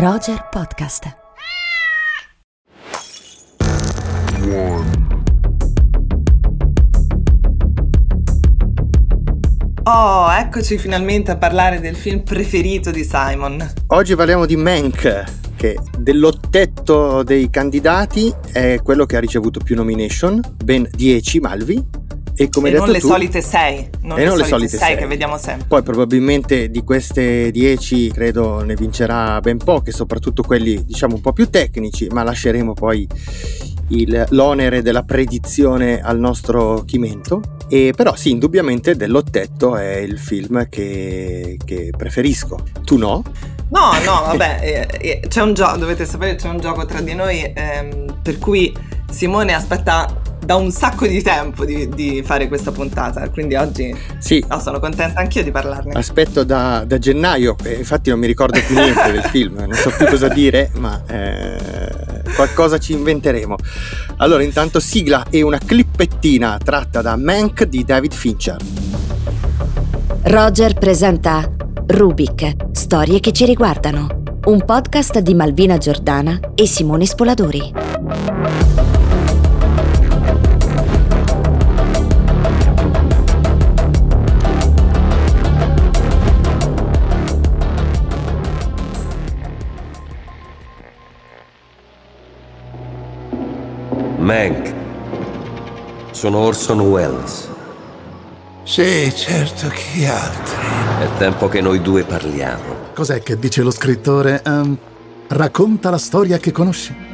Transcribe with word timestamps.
Roger 0.00 0.46
Podcast. 0.48 1.16
Oh, 9.82 10.32
eccoci 10.32 10.78
finalmente 10.78 11.32
a 11.32 11.36
parlare 11.36 11.80
del 11.80 11.96
film 11.96 12.22
preferito 12.22 12.92
di 12.92 13.02
Simon. 13.02 13.68
Oggi 13.88 14.14
parliamo 14.14 14.46
di 14.46 14.54
Mank, 14.54 15.24
che 15.56 15.76
dell'ottetto 15.98 17.24
dei 17.24 17.50
candidati 17.50 18.32
è 18.52 18.78
quello 18.80 19.04
che 19.04 19.16
ha 19.16 19.20
ricevuto 19.20 19.58
più 19.58 19.74
nomination, 19.74 20.40
ben 20.62 20.88
10 20.92 21.40
Malvi. 21.40 21.97
E 22.40 22.48
come 22.48 22.68
e 22.68 22.72
non 22.72 22.80
detto 22.82 22.92
le 22.92 23.00
tu, 23.00 23.08
solite 23.08 23.42
6, 23.42 23.90
non 24.02 24.16
e 24.16 24.22
le 24.22 24.28
non 24.28 24.36
le 24.36 24.44
solite 24.44 24.48
solite 24.48 24.76
6 24.76 24.78
sei. 24.78 24.96
che 24.96 25.06
vediamo 25.06 25.38
sempre. 25.38 25.66
Poi 25.66 25.82
probabilmente 25.82 26.70
di 26.70 26.84
queste 26.84 27.50
10 27.50 28.12
credo 28.12 28.60
ne 28.62 28.76
vincerà 28.76 29.40
ben 29.40 29.58
poche, 29.58 29.90
soprattutto 29.90 30.42
quelli 30.42 30.84
diciamo 30.84 31.16
un 31.16 31.20
po' 31.20 31.32
più 31.32 31.50
tecnici, 31.50 32.06
ma 32.12 32.22
lasceremo 32.22 32.74
poi 32.74 33.06
il- 33.88 34.24
l'onere 34.30 34.82
della 34.82 35.02
predizione 35.02 36.00
al 36.00 36.18
nostro 36.20 36.84
Chimento. 36.86 37.40
E 37.68 37.92
però 37.96 38.14
sì, 38.14 38.30
indubbiamente 38.30 38.94
dell'ottetto 38.94 39.76
è 39.76 39.96
il 39.96 40.18
film 40.18 40.68
che, 40.68 41.58
che 41.64 41.90
preferisco. 41.96 42.58
Tu 42.84 42.96
no? 42.96 43.22
No, 43.70 43.92
no, 44.04 44.22
vabbè, 44.26 44.58
eh, 45.00 45.20
eh, 45.20 45.20
c'è 45.28 45.42
un 45.42 45.54
gioco, 45.54 45.76
dovete 45.76 46.06
sapere, 46.06 46.36
c'è 46.36 46.48
un 46.48 46.60
gioco 46.60 46.86
tra 46.86 47.00
di 47.00 47.14
noi 47.14 47.50
ehm, 47.52 48.20
per 48.22 48.38
cui 48.38 48.72
Simone 49.10 49.52
aspetta 49.54 50.20
da 50.44 50.56
un 50.56 50.70
sacco 50.70 51.06
di 51.06 51.22
tempo 51.22 51.64
di, 51.64 51.88
di 51.88 52.22
fare 52.24 52.48
questa 52.48 52.72
puntata, 52.72 53.28
quindi 53.28 53.54
oggi 53.54 53.94
Sì, 54.18 54.44
no, 54.48 54.58
sono 54.60 54.80
contenta 54.80 55.20
anch'io 55.20 55.42
di 55.42 55.50
parlarne. 55.50 55.92
Aspetto 55.92 56.44
da, 56.44 56.84
da 56.86 56.98
gennaio, 56.98 57.56
e 57.62 57.74
infatti 57.74 58.10
non 58.10 58.18
mi 58.18 58.26
ricordo 58.26 58.58
più 58.66 58.74
niente 58.74 59.12
del 59.12 59.22
film, 59.24 59.56
non 59.58 59.74
so 59.74 59.90
più 59.96 60.06
cosa 60.06 60.28
dire, 60.28 60.70
ma 60.78 61.02
eh, 61.06 62.22
qualcosa 62.34 62.78
ci 62.78 62.92
inventeremo. 62.92 63.56
Allora, 64.18 64.42
intanto 64.42 64.80
sigla 64.80 65.24
e 65.30 65.42
una 65.42 65.58
clippettina 65.58 66.58
tratta 66.62 67.02
da 67.02 67.16
Mank 67.16 67.64
di 67.64 67.84
David 67.84 68.12
Fincher. 68.12 68.56
Roger 70.22 70.74
presenta 70.74 71.50
Rubik, 71.86 72.70
storie 72.72 73.20
che 73.20 73.32
ci 73.32 73.44
riguardano. 73.44 74.22
Un 74.44 74.64
podcast 74.64 75.18
di 75.20 75.34
Malvina 75.34 75.78
Giordana 75.78 76.38
e 76.54 76.66
Simone 76.66 77.06
Spoladori. 77.06 77.87
Mank. 94.28 94.74
Sono 96.10 96.36
Orson 96.40 96.80
Welles. 96.80 97.48
Sì, 98.62 99.10
certo, 99.16 99.68
chi 99.68 100.04
altri? 100.04 100.66
È 101.00 101.08
tempo 101.16 101.48
che 101.48 101.62
noi 101.62 101.80
due 101.80 102.04
parliamo. 102.04 102.90
Cos'è 102.92 103.22
che 103.22 103.38
dice 103.38 103.62
lo 103.62 103.70
scrittore? 103.70 104.42
Ehm, 104.44 104.76
racconta 105.28 105.88
la 105.88 105.96
storia 105.96 106.36
che 106.36 106.52
conosci. 106.52 107.07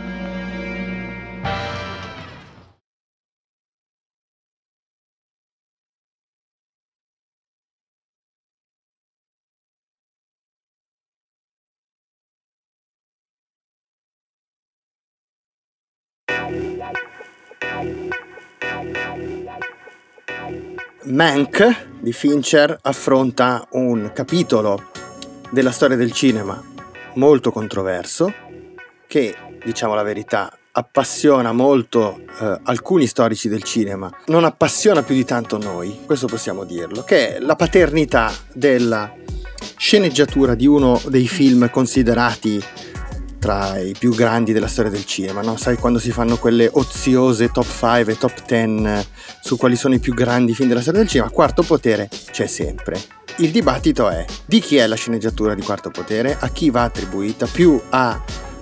Mank 21.15 22.01
di 22.01 22.13
Fincher 22.13 22.77
affronta 22.83 23.69
un 23.75 24.11
capitolo 24.13 24.91
della 25.49 25.71
storia 25.71 25.97
del 25.97 26.11
cinema 26.11 26.61
molto 27.15 27.53
controverso 27.53 28.35
che, 29.07 29.37
diciamo 29.65 29.95
la 29.95 30.03
verità, 30.03 30.53
appassiona 30.73 31.53
molto 31.53 32.19
eh, 32.41 32.59
alcuni 32.65 33.07
storici 33.07 33.49
del 33.49 33.63
cinema, 33.63 34.11
non 34.27 34.43
appassiona 34.43 35.05
più 35.05 35.15
di 35.15 35.25
tanto 35.25 35.57
noi, 35.57 36.01
questo 36.05 36.27
possiamo 36.27 36.65
dirlo, 36.65 37.05
che 37.05 37.37
è 37.37 37.39
la 37.39 37.55
paternità 37.55 38.33
della 38.53 39.15
sceneggiatura 39.77 40.57
di 40.57 40.67
uno 40.67 41.01
dei 41.07 41.29
film 41.29 41.71
considerati 41.71 42.61
tra 43.45 43.77
i 43.77 43.95
più 43.99 44.15
grandi 44.15 44.55
della 44.55 44.69
storia 44.69 44.91
del 44.91 45.05
cinema, 45.05 45.43
no? 45.43 45.59
Sai 45.59 45.77
quando 45.77 45.99
si 45.99 46.11
fanno 46.11 46.39
quelle 46.39 46.67
oziose 46.73 47.51
top 47.51 47.67
5 47.67 48.11
e 48.11 48.17
top 48.17 48.43
10 48.47 49.07
su 49.43 49.59
quali 49.59 49.77
sono 49.77 49.93
i 49.93 49.99
più 49.99 50.15
grandi 50.15 50.55
film 50.55 50.69
della 50.69 50.81
storia 50.81 51.01
del 51.01 51.11
cinema, 51.11 51.29
Quarto 51.29 51.63
Potere 51.63 52.09
c'è 52.31 52.47
sempre. 52.47 52.99
Il 53.37 53.51
dibattito 53.51 54.09
è 54.09 54.25
di 54.47 54.61
chi 54.61 54.77
è 54.77 54.87
la 54.87 54.95
sceneggiatura 54.95 55.55
di 55.55 55.61
Quarto 55.61 55.91
Potere, 55.91 56.39
a 56.41 56.49
chi 56.49 56.71
va 56.71 56.85
attribuita, 56.85 57.45
più 57.45 57.79
a 57.91 58.19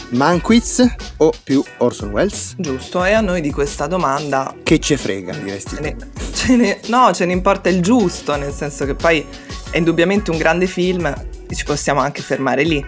Mankiewicz 0.08 0.84
o 1.18 1.32
più 1.44 1.62
Orson 1.78 2.10
Welles? 2.10 2.56
Giusto, 2.58 3.04
e 3.04 3.12
a 3.12 3.20
noi 3.20 3.40
di 3.40 3.52
questa 3.52 3.86
domanda 3.86 4.52
Che 4.64 4.80
ce 4.80 4.96
frega, 4.96 5.32
diresti 5.32 5.76
ce 5.76 5.80
ne, 5.80 5.96
ce 6.34 6.56
ne- 6.56 6.80
no, 6.86 7.12
ce 7.12 7.24
ne 7.24 7.32
importa 7.32 7.68
il 7.68 7.80
giusto, 7.82 8.34
nel 8.34 8.52
senso 8.52 8.84
che 8.84 8.96
poi 8.96 9.24
è 9.70 9.76
indubbiamente 9.76 10.32
un 10.32 10.38
grande 10.38 10.66
film 10.66 11.06
e 11.06 11.54
ci 11.54 11.62
possiamo 11.62 12.00
anche 12.00 12.20
fermare 12.20 12.64
lì. 12.64 12.84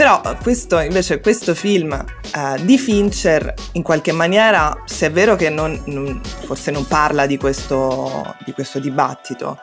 Però 0.00 0.22
questo, 0.42 0.78
invece, 0.78 1.20
questo 1.20 1.54
film 1.54 1.92
eh, 1.92 2.64
di 2.64 2.78
Fincher, 2.78 3.52
in 3.72 3.82
qualche 3.82 4.12
maniera, 4.12 4.74
se 4.86 5.08
è 5.08 5.10
vero 5.10 5.36
che 5.36 5.50
non- 5.50 5.78
non- 5.88 6.22
forse 6.46 6.70
non 6.70 6.86
parla 6.86 7.26
di 7.26 7.36
questo, 7.36 8.34
di 8.46 8.52
questo 8.52 8.78
dibattito, 8.78 9.58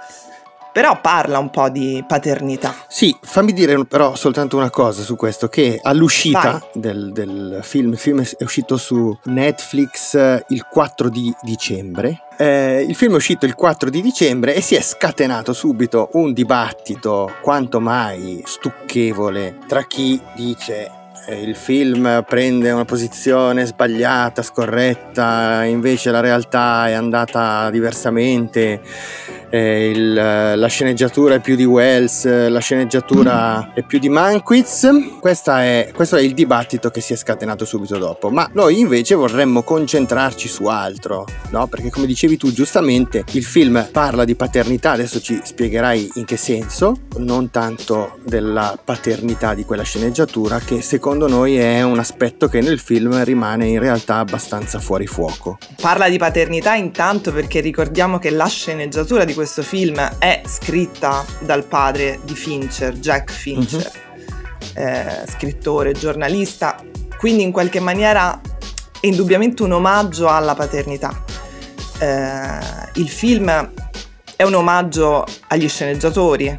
però 0.77 1.01
parla 1.01 1.39
un 1.39 1.49
po' 1.49 1.69
di 1.69 2.03
paternità. 2.05 2.71
Sì, 2.87 3.17
fammi 3.19 3.51
dire 3.51 3.83
però 3.85 4.13
soltanto 4.13 4.57
una 4.57 4.69
cosa 4.69 5.01
su 5.01 5.15
questo, 5.15 5.47
che 5.47 5.79
all'uscita 5.81 6.61
del, 6.71 7.11
del 7.13 7.61
film, 7.63 7.93
il 7.93 7.97
film 7.97 8.21
è 8.21 8.43
uscito 8.43 8.77
su 8.77 9.17
Netflix 9.23 10.13
eh, 10.13 10.45
il 10.49 10.67
4 10.69 11.09
di 11.09 11.33
dicembre, 11.41 12.25
eh, 12.37 12.85
il 12.87 12.93
film 12.93 13.13
è 13.13 13.15
uscito 13.15 13.47
il 13.47 13.55
4 13.55 13.89
di 13.89 14.03
dicembre 14.03 14.53
e 14.53 14.61
si 14.61 14.75
è 14.75 14.81
scatenato 14.81 15.51
subito 15.51 16.09
un 16.13 16.31
dibattito 16.31 17.31
quanto 17.41 17.79
mai 17.79 18.43
stucchevole 18.45 19.57
tra 19.65 19.81
chi 19.81 20.21
dice 20.35 20.91
eh, 21.29 21.41
il 21.41 21.55
film 21.55 22.23
prende 22.25 22.71
una 22.71 22.85
posizione 22.85 23.65
sbagliata, 23.65 24.41
scorretta, 24.41 25.65
invece 25.65 26.09
la 26.09 26.21
realtà 26.21 26.87
è 26.87 26.93
andata 26.93 27.69
diversamente, 27.69 28.81
eh, 29.49 29.89
il- 29.89 30.13
la 30.13 30.67
sceneggiatura 30.67 31.35
è 31.35 31.39
più 31.39 31.55
di 31.55 31.65
Wells, 31.65 32.25
eh, 32.25 32.49
la 32.49 32.59
sceneggiatura 32.59 33.73
è 33.73 33.83
più 33.83 33.99
di. 33.99 34.09
Questa 35.19 35.63
è- 35.63 35.91
questo 35.93 36.15
è 36.15 36.21
il 36.21 36.33
dibattito 36.33 36.89
che 36.89 37.01
si 37.01 37.13
è 37.13 37.15
scatenato 37.15 37.65
subito 37.65 37.97
dopo. 37.97 38.29
Ma 38.29 38.49
noi 38.53 38.79
invece 38.79 39.15
vorremmo 39.15 39.63
concentrarci 39.63 40.47
su 40.47 40.65
altro, 40.65 41.25
no? 41.49 41.67
Perché 41.67 41.89
come 41.89 42.05
dicevi 42.05 42.37
tu 42.37 42.51
giustamente, 42.51 43.23
il 43.31 43.43
film 43.43 43.87
parla 43.91 44.25
di 44.25 44.35
paternità, 44.35 44.91
adesso 44.91 45.21
ci 45.21 45.39
spiegherai 45.43 46.11
in 46.15 46.25
che 46.25 46.37
senso, 46.37 46.95
non 47.17 47.51
tanto 47.51 48.17
della 48.23 48.77
paternità 48.83 49.53
di 49.53 49.65
quella 49.65 49.83
sceneggiatura, 49.83 50.59
che 50.59 50.81
secondo 50.81 51.27
noi 51.27 51.57
è 51.57 51.81
un 51.83 51.99
aspetto 51.99 52.47
che 52.47 52.61
nel 52.61 52.79
film 52.79 53.23
rimane 53.23 53.67
in 53.67 53.79
realtà 53.79 54.15
abbastanza 54.17 54.79
fuori 54.79 55.05
fuoco. 55.07 55.57
Parla 55.79 56.09
di 56.09 56.17
paternità 56.17 56.73
intanto 56.75 57.31
perché 57.31 57.59
ricordiamo 57.59 58.17
che 58.19 58.29
la 58.29 58.47
sceneggiatura 58.47 59.23
di 59.25 59.33
questo 59.37 59.61
film 59.61 59.99
è 60.17 60.41
scritta 60.47 61.23
dal 61.41 61.63
padre 61.63 62.19
di 62.23 62.33
Fincher, 62.33 62.93
Jack 62.95 63.31
Fincher, 63.31 63.87
eh, 64.73 65.25
scrittore, 65.27 65.91
giornalista, 65.91 66.83
quindi 67.19 67.43
in 67.43 67.51
qualche 67.51 67.79
maniera 67.79 68.41
è 68.99 69.05
indubbiamente 69.05 69.61
un 69.61 69.73
omaggio 69.73 70.27
alla 70.27 70.55
paternità. 70.55 71.23
Eh, 71.99 72.99
il 72.99 73.07
film 73.09 73.71
è 74.35 74.41
un 74.41 74.55
omaggio 74.55 75.23
agli 75.49 75.69
sceneggiatori, 75.69 76.57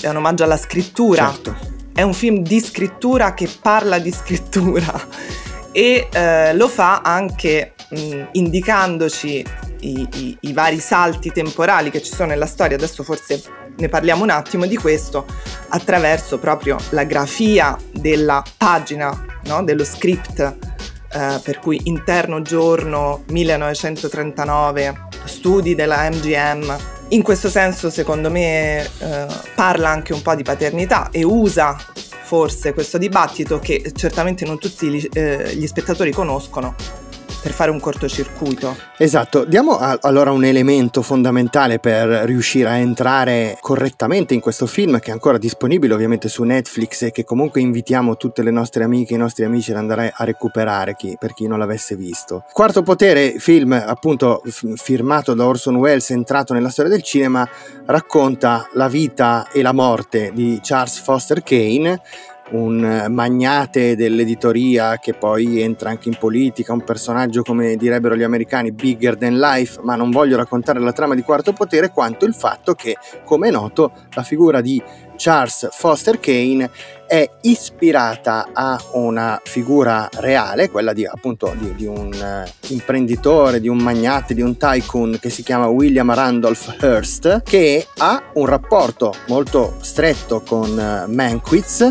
è 0.00 0.06
un 0.06 0.14
omaggio 0.14 0.44
alla 0.44 0.56
scrittura 0.56 1.28
Certo. 1.28 1.56
è 1.92 2.02
un 2.02 2.14
film 2.14 2.38
di 2.44 2.60
scrittura 2.60 3.34
che 3.34 3.48
parla 3.60 3.98
di 3.98 4.12
scrittura 4.12 5.08
e 5.72 6.06
eh, 6.08 6.54
lo 6.54 6.68
fa 6.68 7.00
anche 7.00 7.74
mh, 7.88 8.28
indicandoci 8.32 9.44
i, 9.82 10.08
i- 10.14 10.36
i 10.40 10.52
vari 10.52 10.78
salti 10.80 11.30
temporali 11.30 11.90
che 11.90 12.02
ci 12.02 12.12
sono 12.12 12.28
nella 12.30 12.46
storia. 12.46 12.76
Adesso 12.76 13.02
forse 13.02 13.42
ne 13.76 13.88
parliamo 13.88 14.22
un 14.22 14.30
attimo 14.30 14.66
di 14.66 14.76
questo 14.76 15.24
attraverso 15.68 16.38
proprio 16.38 16.76
la 16.90 17.04
grafia 17.04 17.76
della 17.92 18.42
pagina, 18.56 19.24
no? 19.44 19.62
dello 19.64 19.84
script, 19.84 20.40
eh, 20.40 21.40
per 21.42 21.58
cui 21.58 21.80
interno 21.84 22.42
giorno 22.42 23.22
1939, 23.28 25.08
studi 25.24 25.74
della 25.74 26.08
MGM. 26.10 26.76
In 27.08 27.22
questo 27.22 27.50
senso, 27.50 27.90
secondo 27.90 28.30
me, 28.30 28.82
eh, 28.84 29.26
parla 29.54 29.90
anche 29.90 30.12
un 30.14 30.22
po' 30.22 30.34
di 30.34 30.42
paternità 30.42 31.08
e 31.10 31.22
usa 31.24 31.76
forse 32.24 32.72
questo 32.72 32.96
dibattito 32.96 33.58
che 33.58 33.92
certamente 33.94 34.46
non 34.46 34.58
tutti 34.58 34.88
gli, 34.88 35.08
eh, 35.12 35.54
gli 35.54 35.66
spettatori 35.66 36.10
conoscono 36.12 36.74
per 37.42 37.52
fare 37.52 37.70
un 37.70 37.80
cortocircuito. 37.80 38.76
Esatto, 38.96 39.44
diamo 39.44 39.76
a, 39.76 39.98
allora 40.02 40.30
un 40.30 40.44
elemento 40.44 41.02
fondamentale 41.02 41.80
per 41.80 42.06
riuscire 42.24 42.68
a 42.68 42.76
entrare 42.76 43.58
correttamente 43.60 44.32
in 44.32 44.40
questo 44.40 44.66
film 44.66 45.00
che 45.00 45.10
è 45.10 45.12
ancora 45.12 45.38
disponibile 45.38 45.92
ovviamente 45.92 46.28
su 46.28 46.44
Netflix 46.44 47.02
e 47.02 47.10
che 47.10 47.24
comunque 47.24 47.60
invitiamo 47.60 48.16
tutte 48.16 48.44
le 48.44 48.52
nostre 48.52 48.84
amiche 48.84 49.14
e 49.14 49.16
i 49.16 49.18
nostri 49.18 49.44
amici 49.44 49.72
ad 49.72 49.78
andare 49.78 50.12
a 50.14 50.24
recuperare 50.24 50.94
chi, 50.94 51.16
per 51.18 51.34
chi 51.34 51.48
non 51.48 51.58
l'avesse 51.58 51.96
visto. 51.96 52.44
Quarto 52.52 52.82
Potere, 52.82 53.34
film 53.38 53.72
appunto 53.72 54.40
f- 54.44 54.74
firmato 54.76 55.34
da 55.34 55.44
Orson 55.44 55.76
Welles, 55.76 56.10
entrato 56.10 56.52
nella 56.54 56.70
storia 56.70 56.92
del 56.92 57.02
cinema, 57.02 57.48
racconta 57.86 58.68
la 58.74 58.88
vita 58.88 59.48
e 59.52 59.62
la 59.62 59.72
morte 59.72 60.30
di 60.32 60.60
Charles 60.62 61.00
Foster 61.00 61.42
Kane 61.42 62.00
un 62.50 63.06
magnate 63.08 63.96
dell'editoria 63.96 64.98
che 64.98 65.14
poi 65.14 65.60
entra 65.62 65.90
anche 65.90 66.08
in 66.08 66.16
politica, 66.18 66.72
un 66.72 66.84
personaggio 66.84 67.42
come 67.42 67.76
direbbero 67.76 68.16
gli 68.16 68.22
americani 68.22 68.72
bigger 68.72 69.16
than 69.16 69.38
life, 69.38 69.80
ma 69.82 69.96
non 69.96 70.10
voglio 70.10 70.36
raccontare 70.36 70.80
la 70.80 70.92
trama 70.92 71.14
di 71.14 71.22
Quarto 71.22 71.52
Potere 71.52 71.90
quanto 71.90 72.24
il 72.24 72.34
fatto 72.34 72.74
che, 72.74 72.96
come 73.24 73.48
è 73.48 73.50
noto, 73.50 73.92
la 74.14 74.22
figura 74.22 74.60
di 74.60 74.82
Charles 75.16 75.68
Foster 75.70 76.18
Kane 76.18 76.68
è 77.06 77.28
ispirata 77.42 78.48
a 78.52 78.80
una 78.92 79.40
figura 79.44 80.08
reale, 80.14 80.70
quella 80.70 80.92
di 80.92 81.04
appunto 81.04 81.54
di, 81.58 81.74
di 81.74 81.86
un 81.86 82.10
uh, 82.10 82.72
imprenditore, 82.72 83.60
di 83.60 83.68
un 83.68 83.76
magnate, 83.76 84.34
di 84.34 84.40
un 84.40 84.56
tycoon 84.56 85.18
che 85.20 85.30
si 85.30 85.42
chiama 85.42 85.66
William 85.66 86.12
Randolph 86.12 86.76
Hearst, 86.80 87.42
che 87.42 87.86
ha 87.98 88.30
un 88.34 88.46
rapporto 88.46 89.14
molto 89.28 89.76
stretto 89.80 90.40
con 90.40 90.70
uh, 90.70 91.12
Manquitz, 91.12 91.90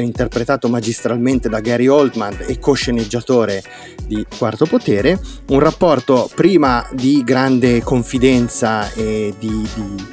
interpretato 0.00 0.68
magistralmente 0.68 1.48
da 1.48 1.60
Gary 1.60 1.86
Oldman 1.86 2.44
e 2.46 2.58
co-sceneggiatore 2.58 3.62
di 4.06 4.24
Quarto 4.36 4.66
Potere, 4.66 5.20
un 5.48 5.58
rapporto 5.58 6.30
prima 6.34 6.86
di 6.92 7.22
grande 7.24 7.82
confidenza 7.82 8.92
e 8.92 9.34
di, 9.38 9.68
di 9.74 10.06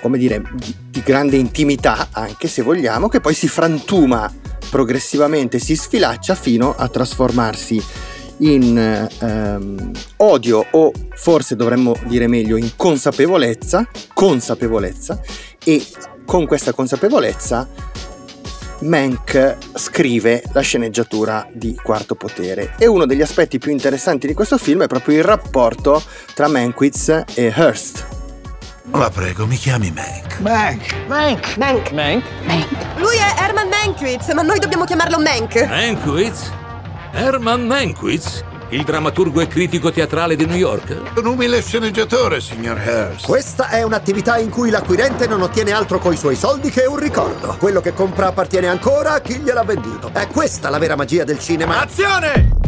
come 0.00 0.18
dire, 0.18 0.42
di, 0.54 0.74
di 0.90 1.02
grande 1.02 1.36
intimità, 1.36 2.08
anche 2.12 2.48
se 2.48 2.62
vogliamo, 2.62 3.08
che 3.08 3.20
poi 3.20 3.34
si 3.34 3.48
frantuma 3.48 4.30
progressivamente, 4.68 5.58
si 5.58 5.76
sfilaccia 5.76 6.34
fino 6.34 6.74
a 6.76 6.88
trasformarsi 6.88 7.82
in 8.38 9.08
ehm, 9.20 9.92
odio 10.16 10.66
o 10.72 10.92
forse 11.14 11.56
dovremmo 11.56 11.96
dire 12.06 12.26
meglio 12.26 12.56
in 12.56 12.70
consapevolezza, 12.76 13.88
consapevolezza 14.12 15.20
e 15.64 15.84
con 16.24 16.46
questa 16.46 16.72
consapevolezza 16.72 17.68
Mank 18.84 19.56
scrive 19.74 20.42
la 20.52 20.60
sceneggiatura 20.60 21.48
di 21.50 21.74
Quarto 21.82 22.14
Potere 22.16 22.74
e 22.78 22.86
uno 22.86 23.06
degli 23.06 23.22
aspetti 23.22 23.58
più 23.58 23.72
interessanti 23.72 24.26
di 24.26 24.34
questo 24.34 24.58
film 24.58 24.82
è 24.82 24.86
proprio 24.86 25.16
il 25.16 25.24
rapporto 25.24 26.02
tra 26.34 26.48
Mankiewicz 26.48 27.08
e 27.34 27.52
Hearst. 27.54 28.06
La 28.92 29.08
prego, 29.08 29.46
mi 29.46 29.56
chiami 29.56 29.90
Mank. 29.90 30.38
Mank. 30.40 31.06
Mank. 31.06 31.56
Mank. 31.56 31.90
Mank. 31.92 32.24
Mank. 32.44 32.66
Lui 32.98 33.16
è 33.16 33.42
Herman 33.42 33.68
Mankiewicz, 33.68 34.30
ma 34.34 34.42
noi 34.42 34.58
dobbiamo 34.58 34.84
chiamarlo 34.84 35.18
Mank. 35.18 35.66
Mankiewicz? 35.66 36.50
Herman 37.12 37.66
Mankiewicz? 37.66 38.44
Il 38.74 38.82
drammaturgo 38.82 39.40
e 39.40 39.46
critico 39.46 39.92
teatrale 39.92 40.34
di 40.34 40.46
New 40.46 40.56
York? 40.56 41.00
Un 41.16 41.26
umile 41.26 41.62
sceneggiatore, 41.62 42.40
signor 42.40 42.76
Hearst. 42.76 43.24
Questa 43.24 43.68
è 43.68 43.84
un'attività 43.84 44.36
in 44.38 44.50
cui 44.50 44.68
l'acquirente 44.68 45.28
non 45.28 45.42
ottiene 45.42 45.70
altro 45.70 46.00
coi 46.00 46.16
suoi 46.16 46.34
soldi 46.34 46.70
che 46.70 46.84
un 46.84 46.96
ricordo. 46.96 47.54
Quello 47.56 47.80
che 47.80 47.92
compra 47.92 48.26
appartiene 48.26 48.66
ancora 48.66 49.12
a 49.12 49.20
chi 49.20 49.36
gliel'ha 49.36 49.62
venduto. 49.62 50.10
È 50.12 50.26
questa 50.26 50.70
la 50.70 50.78
vera 50.78 50.96
magia 50.96 51.22
del 51.22 51.38
cinema. 51.38 51.82
Azione! 51.82 52.62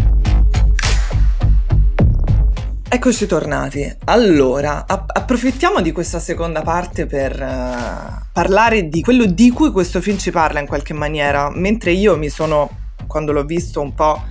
Eccoci 2.88 3.26
tornati. 3.26 3.97
Allora, 4.05 4.85
app- 4.87 5.11
approfittiamo 5.12 5.81
di 5.81 5.91
questa 5.91 6.20
seconda 6.20 6.62
parte 6.62 7.06
per 7.06 7.32
uh, 7.32 8.26
parlare 8.32 8.88
di 8.88 9.02
quello 9.02 9.26
di 9.26 9.50
cui 9.50 9.73
questo 9.73 10.00
film 10.00 10.19
ci 10.19 10.31
parla 10.31 10.61
in 10.61 10.69
qualche 10.69 10.94
maniera, 10.94 11.50
mentre 11.52 11.91
io 11.91 12.17
mi 12.17 12.29
sono, 12.29 12.70
quando 13.09 13.32
l'ho 13.32 13.43
visto, 13.43 13.81
un 13.81 13.93
po' 13.93 14.23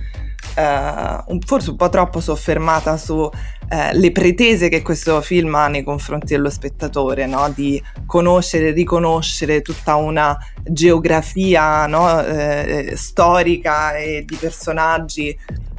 un, 0.56 1.40
forse 1.40 1.70
un 1.70 1.76
po' 1.76 1.88
troppo 1.88 2.20
soffermata 2.20 2.96
su 2.96 3.28
eh, 3.68 4.10
pretese 4.10 4.68
che 4.68 4.82
questo 4.82 5.20
film 5.20 5.54
ha 5.54 5.68
nei 5.68 5.82
confronti 5.82 6.34
dello 6.34 6.50
spettatore, 6.50 7.26
no? 7.26 7.52
di 7.54 7.82
conoscere 8.06 8.68
e 8.68 8.72
riconoscere 8.72 9.62
tutta 9.62 9.96
una 9.96 10.36
geografia 10.62 11.86
no? 11.86 12.24
eh, 12.24 12.94
storica 12.96 13.96
e 13.96 14.24
di 14.24 14.36
personaggi 14.36 15.36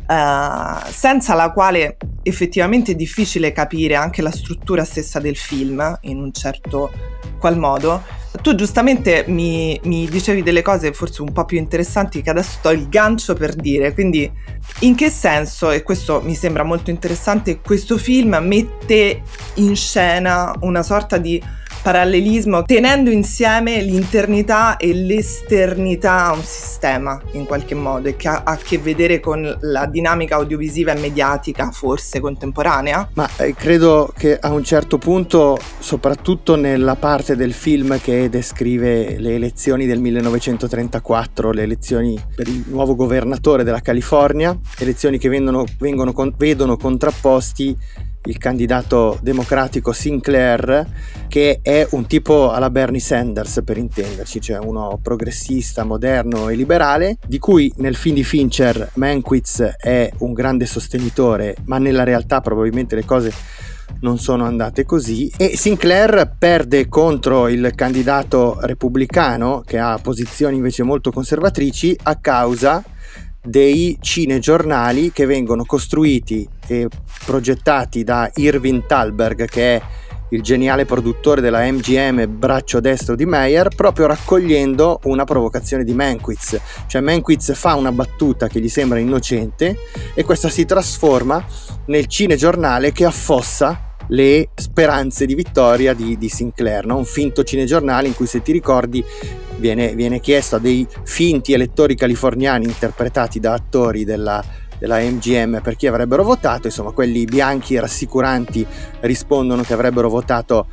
Uh, 0.08 0.90
senza 0.90 1.34
la 1.34 1.52
quale 1.52 1.98
effettivamente 2.24 2.94
è 2.94 2.96
difficile 2.96 3.52
capire 3.52 3.96
anche 3.96 4.22
la 4.22 4.32
struttura 4.32 4.86
stessa 4.86 5.20
del 5.20 5.36
film 5.36 5.98
in 6.04 6.22
un 6.22 6.32
certo 6.32 6.90
qual 7.38 7.58
modo. 7.58 8.04
Tu 8.42 8.54
giustamente 8.56 9.26
mi, 9.28 9.80
mi, 9.86 10.08
dicevi 10.08 10.44
delle 10.44 10.62
cose 10.62 10.94
forse 10.94 11.22
un 11.22 11.32
po' 11.32 11.46
più 11.46 11.58
interessanti 11.58 12.22
che 12.22 12.30
adesso 12.30 12.60
do 12.62 12.72
il 12.72 12.88
gancio 12.88 13.34
per 13.34 13.56
dire, 13.56 13.94
quindi 13.94 14.32
in 14.82 14.96
che 14.96 15.10
senso, 15.10 15.72
e 15.72 15.82
questo 15.82 16.22
mi 16.24 16.36
sembra 16.36 16.64
molto 16.64 16.92
interessante, 16.92 17.62
questo 17.62 17.98
film 17.98 18.38
mette 18.42 19.24
in 19.56 19.76
scena 19.76 20.54
una 20.60 20.84
sorta 20.84 21.18
di 21.18 21.42
parallelismo 21.88 22.64
tenendo 22.64 23.10
insieme 23.10 23.82
l'internità 23.82 24.76
e 24.76 24.94
l'esternità 24.94 26.26
a 26.26 26.34
un 26.34 26.44
sistema 26.44 27.18
in 27.32 27.46
qualche 27.46 27.76
modo 27.76 28.10
e 28.10 28.18
che 28.18 28.28
ha 28.28 28.42
a 28.44 28.58
che 28.58 28.78
vedere 28.78 29.22
con 29.22 29.58
la 29.62 29.86
dinamica 29.86 30.36
audiovisiva 30.36 30.92
e 30.92 31.00
mediatica 31.00 31.72
forse 31.72 32.20
contemporanea? 32.20 33.08
Ma 33.14 33.30
eh, 33.38 33.54
credo 33.54 34.12
che 34.18 34.38
a 34.38 34.52
un 34.52 34.66
certo 34.66 34.98
punto, 34.98 35.58
soprattutto 35.80 36.58
nella 36.58 36.98
parte 36.98 37.38
del 37.38 37.54
film 37.54 37.98
che 38.02 38.28
descrive 38.28 39.18
le 39.18 39.36
elezioni 39.36 39.86
del 39.86 40.02
1934, 40.02 41.52
le 41.52 41.64
elezioni 41.64 42.22
per 42.36 42.50
il 42.50 42.66
nuovo 42.68 42.96
governatore 42.96 43.64
della 43.64 43.80
California, 43.80 44.60
elezioni 44.78 45.18
che 45.18 45.30
vengono, 45.30 45.64
vengono, 45.80 46.14
vedono 46.36 46.76
contrapposti 46.76 47.78
il 48.26 48.38
candidato 48.38 49.18
democratico 49.22 49.92
Sinclair, 49.94 50.86
che 51.28 51.60
è 51.62 51.88
un 51.92 52.06
tipo 52.08 52.52
alla 52.52 52.70
Bernie 52.70 53.00
Sanders 53.00 53.62
per 53.64 53.78
intenderci, 53.78 54.42
cioè 54.42 54.58
uno 54.58 55.00
progressista, 55.02 55.84
moderno 55.84 56.50
e 56.50 56.56
liberale, 56.56 57.18
di 57.26 57.40
cui 57.40 57.72
nel 57.78 57.96
film 57.96 58.16
di 58.16 58.24
Fincher 58.24 58.92
Mankiewicz 58.96 59.62
è 59.78 60.12
un 60.20 60.34
grande 60.34 60.66
sostenitore, 60.66 61.56
ma 61.66 61.78
nella 61.78 62.04
realtà 62.04 62.42
probabilmente 62.42 62.96
le 62.96 63.06
cose 63.06 63.34
non 64.02 64.20
sono 64.20 64.46
andate 64.46 64.86
così. 64.86 65.32
E 65.38 65.56
Sinclair 65.56 66.36
perde 66.38 66.88
contro 66.88 67.48
il 67.48 67.72
candidato 67.76 68.58
repubblicano 68.60 69.64
che 69.66 69.80
ha 69.80 69.98
posizioni 70.02 70.58
invece 70.58 70.84
molto 70.84 71.12
conservatrici 71.12 71.98
a 72.04 72.16
causa 72.18 72.84
dei 73.48 73.98
cinegiornali 74.00 75.12
che 75.12 75.26
vengono 75.26 75.64
costruiti 75.64 76.48
e 76.68 76.88
progettati 77.26 78.04
da 78.04 78.30
Irving 78.36 78.86
Thalberg, 78.86 79.48
che 79.48 79.76
è 79.76 79.82
il 80.32 80.42
geniale 80.42 80.86
produttore 80.86 81.40
della 81.40 81.64
MGM 81.72 82.26
braccio 82.38 82.82
destro 82.82 83.16
di 83.16 83.26
Meyer, 83.26 83.70
proprio 83.74 84.08
raccogliendo 84.08 85.00
una 85.04 85.24
provocazione 85.24 85.86
di 85.86 85.94
Mankiewicz. 85.94 86.60
Cioè 86.88 87.02
Mankiewicz 87.02 87.54
fa 87.54 87.76
una 87.76 87.94
battuta 87.94 88.48
che 88.48 88.60
gli 88.60 88.70
sembra 88.70 89.00
innocente 89.00 89.78
e 90.14 90.24
questa 90.26 90.50
si 90.50 90.66
trasforma 90.66 91.46
nel 91.86 92.08
cinegiornale 92.08 92.92
che 92.92 93.06
affossa 93.06 93.87
le 94.10 94.50
speranze 94.56 95.26
di 95.26 95.36
vittoria 95.36 95.94
di, 95.94 96.18
di 96.18 96.30
Sinclair, 96.30 96.86
no? 96.86 96.98
un 96.98 97.06
finto 97.06 97.44
cinegiornale 97.44 98.08
in 98.08 98.16
cui 98.16 98.28
se 98.28 98.42
ti 98.42 98.52
ricordi 98.52 99.04
viene, 99.58 99.96
viene 99.96 100.20
chiesto 100.20 100.58
a 100.58 100.60
dei 100.60 100.88
finti 101.04 101.54
elettori 101.54 101.96
californiani 101.96 102.66
interpretati 102.66 103.40
da 103.40 103.54
attori 103.54 104.06
della, 104.06 104.44
della 104.78 105.00
MGM 105.00 105.62
per 105.62 105.76
chi 105.76 105.88
avrebbero 105.88 106.24
votato, 106.24 106.68
insomma 106.68 106.92
quelli 106.92 107.26
bianchi 107.26 107.80
rassicuranti 107.80 108.66
rispondono 109.02 109.64
che 109.64 109.74
avrebbero 109.74 110.10
votato 110.10 110.68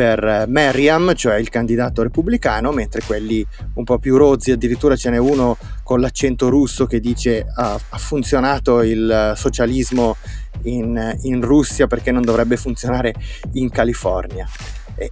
per 0.00 0.46
Merriam, 0.48 1.12
cioè 1.14 1.36
il 1.36 1.50
candidato 1.50 2.02
repubblicano, 2.02 2.72
mentre 2.72 3.02
quelli 3.04 3.46
un 3.74 3.84
po' 3.84 3.98
più 3.98 4.16
rozzi, 4.16 4.50
addirittura 4.50 4.96
ce 4.96 5.10
n'è 5.10 5.18
uno 5.18 5.58
con 5.82 6.00
l'accento 6.00 6.48
russo 6.48 6.86
che 6.86 7.00
dice 7.00 7.44
ha, 7.54 7.74
ha 7.74 7.98
funzionato 7.98 8.80
il 8.80 9.34
socialismo 9.36 10.16
in, 10.62 11.18
in 11.24 11.42
Russia 11.42 11.86
perché 11.86 12.12
non 12.12 12.22
dovrebbe 12.22 12.56
funzionare 12.56 13.12
in 13.52 13.68
California 13.68 14.48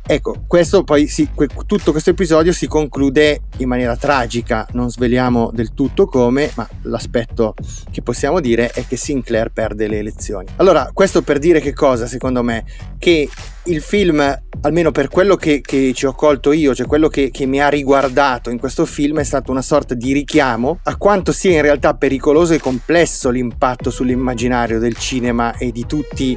ecco, 0.06 0.44
questo 0.46 0.84
poi 0.84 1.06
si, 1.06 1.30
tutto 1.66 1.92
questo 1.92 2.10
episodio 2.10 2.52
si 2.52 2.66
conclude 2.66 3.40
in 3.58 3.68
maniera 3.68 3.96
tragica, 3.96 4.66
non 4.72 4.90
sveliamo 4.90 5.50
del 5.52 5.72
tutto 5.72 6.06
come, 6.06 6.50
ma 6.56 6.68
l'aspetto 6.82 7.54
che 7.90 8.02
possiamo 8.02 8.40
dire 8.40 8.70
è 8.70 8.86
che 8.86 8.96
Sinclair 8.96 9.50
perde 9.50 9.88
le 9.88 9.98
elezioni. 9.98 10.46
Allora, 10.56 10.90
questo 10.92 11.22
per 11.22 11.38
dire 11.38 11.60
che 11.60 11.72
cosa, 11.72 12.06
secondo 12.06 12.42
me? 12.42 12.64
Che 12.98 13.28
il 13.68 13.80
film 13.80 14.42
almeno 14.62 14.90
per 14.90 15.08
quello 15.08 15.36
che, 15.36 15.60
che, 15.60 15.92
ci 15.94 16.06
ho 16.06 16.12
colto 16.12 16.52
io, 16.52 16.74
cioè 16.74 16.86
quello 16.86 17.08
che, 17.08 17.30
che, 17.30 17.46
mi 17.46 17.60
ha 17.60 17.68
riguardato 17.68 18.50
in 18.50 18.58
questo 18.58 18.84
film, 18.84 19.20
è 19.20 19.24
stato 19.24 19.50
una 19.50 19.62
sorta 19.62 19.94
di 19.94 20.12
richiamo 20.12 20.80
a 20.82 20.96
quanto 20.96 21.32
sia 21.32 21.52
in 21.52 21.62
realtà 21.62 21.94
pericoloso 21.94 22.54
e 22.54 22.58
complesso 22.58 23.30
l'impatto 23.30 23.90
sull'immaginario 23.90 24.78
del 24.78 24.96
cinema 24.96 25.56
e 25.56 25.70
di 25.70 25.86
tutti 25.86 26.36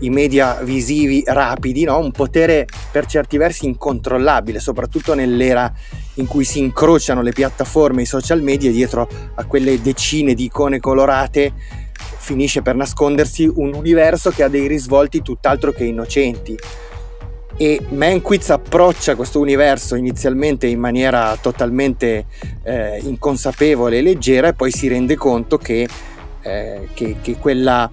i 0.00 0.10
media 0.10 0.60
visivi 0.62 1.22
rapidi, 1.26 1.84
no? 1.84 1.98
un 1.98 2.10
potere 2.10 2.66
per 2.90 3.06
certi 3.06 3.36
versi 3.36 3.66
incontrollabile, 3.66 4.60
soprattutto 4.60 5.14
nell'era 5.14 5.72
in 6.14 6.26
cui 6.26 6.44
si 6.44 6.58
incrociano 6.58 7.22
le 7.22 7.32
piattaforme 7.32 8.00
e 8.00 8.04
i 8.04 8.06
social 8.06 8.42
media 8.42 8.70
dietro 8.70 9.08
a 9.34 9.44
quelle 9.44 9.80
decine 9.80 10.34
di 10.34 10.44
icone 10.44 10.78
colorate 10.78 11.52
finisce 12.22 12.62
per 12.62 12.76
nascondersi 12.76 13.50
un 13.52 13.74
universo 13.74 14.30
che 14.30 14.44
ha 14.44 14.48
dei 14.48 14.68
risvolti 14.68 15.22
tutt'altro 15.22 15.72
che 15.72 15.84
innocenti 15.84 16.56
e 17.56 17.80
Mankiewicz 17.90 18.50
approccia 18.50 19.14
questo 19.14 19.38
universo 19.38 19.94
inizialmente 19.94 20.66
in 20.66 20.78
maniera 20.78 21.36
totalmente 21.40 22.26
eh, 22.62 22.98
inconsapevole 23.02 23.98
e 23.98 24.02
leggera 24.02 24.48
e 24.48 24.54
poi 24.54 24.70
si 24.70 24.88
rende 24.88 25.16
conto 25.16 25.58
che, 25.58 25.86
eh, 26.42 26.88
che, 26.94 27.16
che, 27.20 27.36
quella, 27.36 27.88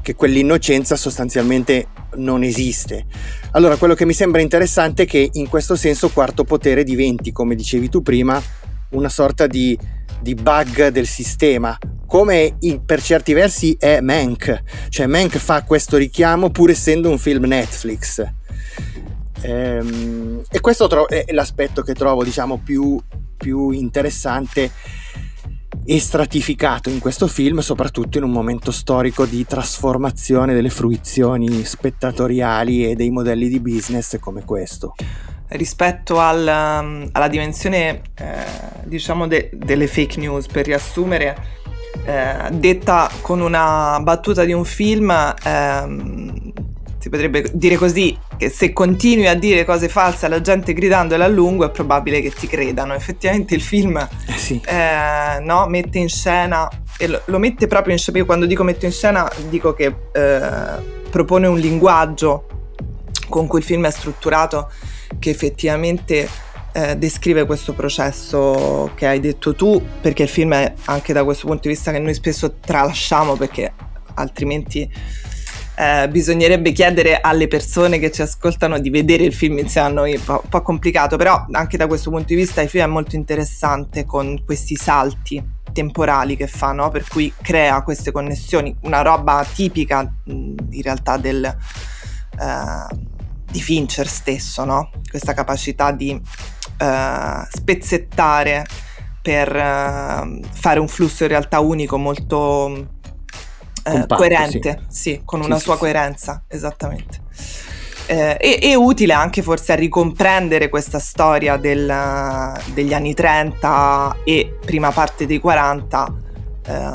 che 0.00 0.14
quell'innocenza 0.14 0.96
sostanzialmente 0.96 1.88
non 2.14 2.42
esiste. 2.42 3.06
Allora 3.52 3.76
quello 3.76 3.94
che 3.94 4.06
mi 4.06 4.14
sembra 4.14 4.40
interessante 4.40 5.02
è 5.02 5.06
che 5.06 5.28
in 5.32 5.48
questo 5.48 5.74
senso 5.74 6.08
Quarto 6.10 6.44
Potere 6.44 6.84
diventi, 6.84 7.32
come 7.32 7.54
dicevi 7.54 7.88
tu 7.88 8.02
prima, 8.02 8.40
una 8.90 9.08
sorta 9.08 9.46
di, 9.46 9.76
di 10.20 10.34
bug 10.34 10.88
del 10.88 11.06
sistema, 11.06 11.76
come 12.06 12.56
in, 12.60 12.84
per 12.84 13.02
certi 13.02 13.32
versi 13.32 13.76
è 13.78 14.00
Mank, 14.00 14.62
cioè 14.88 15.06
Mank 15.06 15.36
fa 15.36 15.62
questo 15.62 15.96
richiamo 15.96 16.50
pur 16.50 16.70
essendo 16.70 17.10
un 17.10 17.18
film 17.18 17.44
Netflix. 17.44 18.24
Ehm, 19.42 20.42
e 20.50 20.60
questo 20.60 20.86
tro- 20.88 21.06
è 21.06 21.26
l'aspetto 21.30 21.82
che 21.82 21.94
trovo 21.94 22.24
diciamo 22.24 22.60
più, 22.64 22.98
più 23.36 23.70
interessante 23.70 24.70
e 25.84 26.00
stratificato 26.00 26.90
in 26.90 26.98
questo 26.98 27.26
film, 27.26 27.60
soprattutto 27.60 28.18
in 28.18 28.24
un 28.24 28.30
momento 28.30 28.72
storico 28.72 29.26
di 29.26 29.46
trasformazione 29.46 30.54
delle 30.54 30.70
fruizioni 30.70 31.64
spettatoriali 31.64 32.90
e 32.90 32.94
dei 32.94 33.10
modelli 33.10 33.48
di 33.48 33.60
business 33.60 34.18
come 34.18 34.44
questo 34.44 34.94
rispetto 35.48 36.20
al, 36.20 36.46
alla 36.46 37.28
dimensione 37.28 38.02
eh, 38.16 38.34
diciamo 38.84 39.26
de, 39.26 39.50
delle 39.52 39.86
fake 39.86 40.18
news 40.18 40.46
per 40.46 40.66
riassumere 40.66 41.56
eh, 42.04 42.50
detta 42.52 43.10
con 43.20 43.40
una 43.40 43.98
battuta 44.02 44.44
di 44.44 44.52
un 44.52 44.64
film, 44.64 45.10
ehm, 45.10 46.52
si 46.98 47.08
potrebbe 47.08 47.50
dire 47.52 47.76
così, 47.76 48.16
che 48.36 48.50
se 48.50 48.72
continui 48.72 49.26
a 49.26 49.34
dire 49.34 49.64
cose 49.64 49.88
false 49.88 50.26
alla 50.26 50.40
gente 50.40 50.72
gridandole 50.72 51.24
a 51.24 51.28
lungo 51.28 51.64
è 51.64 51.70
probabile 51.70 52.20
che 52.20 52.30
ti 52.30 52.46
credano. 52.46 52.94
Effettivamente 52.94 53.54
il 53.54 53.62
film 53.62 53.96
eh 53.96 54.32
sì. 54.36 54.60
eh, 54.66 55.40
no, 55.40 55.66
mette 55.66 55.98
in 55.98 56.08
scena, 56.08 56.68
e 56.98 57.08
lo, 57.08 57.20
lo, 57.26 57.38
mette 57.38 57.66
proprio 57.66 57.92
in 57.92 57.98
scena, 57.98 58.18
io 58.18 58.26
quando 58.26 58.46
dico 58.46 58.64
mette 58.64 58.86
in 58.86 58.92
scena 58.92 59.30
dico 59.48 59.72
che 59.72 59.94
eh, 60.12 60.96
propone 61.10 61.46
un 61.46 61.58
linguaggio 61.58 62.46
con 63.28 63.46
cui 63.46 63.58
il 63.58 63.64
film 63.64 63.86
è 63.86 63.90
strutturato 63.90 64.70
che 65.18 65.30
effettivamente 65.30 66.28
eh, 66.72 66.96
descrive 66.96 67.46
questo 67.46 67.72
processo 67.72 68.92
che 68.94 69.06
hai 69.06 69.20
detto 69.20 69.54
tu, 69.54 69.82
perché 70.00 70.24
il 70.24 70.28
film 70.28 70.54
è 70.54 70.72
anche 70.84 71.12
da 71.12 71.24
questo 71.24 71.46
punto 71.46 71.62
di 71.62 71.74
vista 71.74 71.90
che 71.92 71.98
noi 71.98 72.14
spesso 72.14 72.54
tralasciamo 72.60 73.36
perché 73.36 73.72
altrimenti 74.14 74.90
eh, 75.78 76.08
bisognerebbe 76.08 76.72
chiedere 76.72 77.20
alle 77.20 77.46
persone 77.46 77.98
che 77.98 78.10
ci 78.10 78.22
ascoltano 78.22 78.78
di 78.80 78.90
vedere 78.90 79.24
il 79.24 79.32
film 79.32 79.58
insieme 79.58 79.86
a 79.86 79.90
noi, 79.90 80.20
un 80.26 80.40
po', 80.48 80.62
complicato, 80.62 81.16
però 81.16 81.46
anche 81.52 81.76
da 81.76 81.86
questo 81.86 82.10
punto 82.10 82.26
di 82.26 82.34
vista 82.34 82.60
il 82.60 82.68
film 82.68 82.84
è 82.84 82.88
molto 82.88 83.14
interessante 83.14 84.04
con 84.04 84.42
questi 84.44 84.74
salti 84.74 85.42
temporali 85.72 86.36
che 86.36 86.48
fa, 86.48 86.72
no? 86.72 86.90
per 86.90 87.06
cui 87.06 87.32
crea 87.40 87.82
queste 87.82 88.10
connessioni, 88.10 88.76
una 88.82 89.02
roba 89.02 89.46
tipica 89.54 90.12
in 90.24 90.82
realtà 90.82 91.16
del, 91.16 91.44
eh, 91.44 93.06
di 93.50 93.60
Fincher 93.60 94.06
stesso, 94.06 94.64
no? 94.64 94.90
questa 95.08 95.34
capacità 95.34 95.90
di 95.90 96.10
uh, 96.12 97.46
spezzettare 97.50 98.66
per 99.22 99.54
uh, 99.54 100.40
fare 100.50 100.80
un 100.80 100.88
flusso 100.88 101.24
in 101.24 101.30
realtà 101.30 101.60
unico 101.60 101.98
molto 101.98 102.66
uh, 102.68 102.86
Compatto, 103.82 104.14
coerente, 104.16 104.84
sì. 104.88 105.10
sì. 105.10 105.22
con 105.24 105.42
una 105.42 105.56
sì, 105.56 105.62
sua 105.62 105.74
sì, 105.74 105.80
coerenza, 105.80 106.44
esattamente. 106.46 107.20
Eh, 108.10 108.38
e, 108.40 108.58
e, 108.62 108.74
utile 108.74 109.12
anche 109.12 109.42
forse 109.42 109.72
a 109.72 109.74
ricomprendere 109.74 110.70
questa 110.70 110.98
storia 110.98 111.58
del, 111.58 112.54
degli 112.72 112.94
anni 112.94 113.12
30 113.12 114.20
e 114.24 114.56
prima 114.64 114.90
parte 114.92 115.26
dei 115.26 115.38
40 115.38 116.14
eh, 116.64 116.90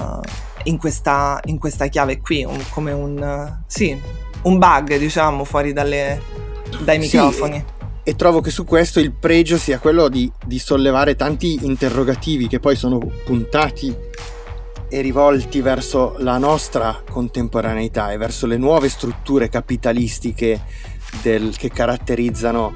in, 0.64 0.78
questa, 0.80 1.40
in, 1.46 1.60
questa, 1.60 1.86
chiave 1.86 2.20
qui, 2.20 2.44
un, 2.44 2.60
come 2.70 2.92
un, 2.94 3.60
sì, 3.68 3.96
un 4.42 4.58
bug 4.58 4.98
diciamo 4.98 5.44
fuori 5.44 5.72
dalle, 5.72 6.20
dai 6.82 7.00
microfoni 7.00 7.66
e 8.04 8.16
trovo 8.16 8.42
che 8.42 8.52
su 8.52 8.66
questo 8.66 9.00
il 9.00 9.14
pregio 9.14 9.58
sia 9.58 9.80
quello 9.80 10.10
di, 10.10 10.30
di, 10.46 10.60
sollevare 10.60 11.16
tanti 11.16 11.60
interrogativi 11.62 12.48
che 12.48 12.60
poi 12.60 12.76
sono 12.76 13.00
puntati 13.24 13.96
e 14.90 15.02
rivolti 15.02 15.62
verso 15.62 16.16
la 16.20 16.38
nostra 16.38 17.02
contemporaneità 17.10 18.12
e 18.12 18.18
verso 18.18 18.46
le 18.46 18.58
nuove 18.58 18.90
strutture 18.90 19.48
capitalistiche 19.48 20.62
del, 21.22 21.56
che 21.58 21.70
caratterizzano 21.70 22.76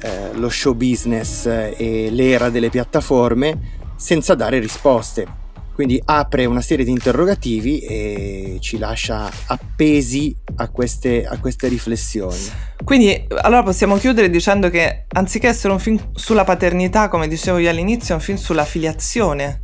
eh, 0.00 0.30
lo 0.32 0.48
show 0.48 0.74
business 0.74 1.44
e 1.46 2.08
l'era 2.10 2.48
delle 2.48 2.70
piattaforme 2.70 3.82
senza 3.96 4.34
dare 4.34 4.58
risposte. 4.58 5.42
Quindi 5.74 6.00
apre 6.04 6.44
una 6.44 6.60
serie 6.60 6.84
di 6.84 6.92
interrogativi 6.92 7.80
e 7.80 8.58
ci 8.60 8.78
lascia 8.78 9.28
appesi 9.46 10.34
a 10.56 10.68
queste, 10.68 11.26
a 11.26 11.36
queste 11.40 11.66
riflessioni. 11.66 12.38
Quindi 12.84 13.26
allora 13.40 13.64
possiamo 13.64 13.96
chiudere 13.96 14.30
dicendo 14.30 14.70
che 14.70 15.06
anziché 15.08 15.48
essere 15.48 15.72
un 15.72 15.80
film 15.80 16.10
sulla 16.14 16.44
paternità, 16.44 17.08
come 17.08 17.26
dicevo 17.26 17.58
io 17.58 17.68
all'inizio, 17.70 18.14
è 18.14 18.18
un 18.18 18.22
film 18.22 18.38
sulla 18.38 18.64
filiazione. 18.64 19.62